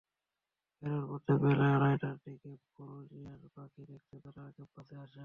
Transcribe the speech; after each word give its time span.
ফেরার 0.81 1.05
পথে 1.09 1.33
বেলা 1.43 1.67
আড়াইটার 1.75 2.15
দিকে 2.23 2.51
পরিযায়ী 2.75 3.47
পাখি 3.55 3.81
দেখতে 3.89 4.15
তাঁরা 4.25 4.51
ক্যাম্পসে 4.55 4.95
আসেন। 4.97 5.19